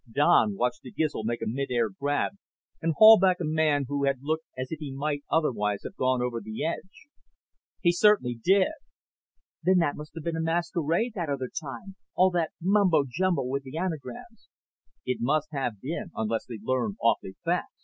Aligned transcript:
Don 0.11 0.55
watched 0.57 0.81
the 0.81 0.91
Gizl 0.91 1.23
make 1.25 1.43
a 1.43 1.47
mid 1.47 1.69
air 1.69 1.87
grab 1.87 2.31
and 2.81 2.95
haul 2.97 3.19
back 3.19 3.37
a 3.39 3.45
man 3.45 3.85
who 3.87 4.05
had 4.05 4.23
looked 4.23 4.45
as 4.57 4.71
if 4.71 4.79
he 4.79 4.91
might 4.91 5.21
otherwise 5.29 5.83
have 5.83 5.95
gone 5.95 6.23
over 6.23 6.41
the 6.41 6.65
edge. 6.65 7.05
"He 7.81 7.91
certainly 7.91 8.33
did." 8.43 8.71
"Then 9.61 9.77
that 9.77 9.95
must 9.95 10.15
have 10.15 10.23
been 10.23 10.35
a 10.35 10.41
masquerade, 10.41 11.11
that 11.13 11.29
other 11.29 11.51
time 11.55 11.97
all 12.15 12.31
that 12.31 12.49
mumbo 12.59 13.03
jumbo 13.07 13.43
with 13.43 13.61
the 13.61 13.77
Anagrams." 13.77 14.49
"It 15.05 15.19
must 15.21 15.49
have 15.51 15.79
been, 15.79 16.09
unless 16.15 16.47
they 16.47 16.57
learn 16.59 16.95
awfully 16.99 17.35
fast." 17.45 17.69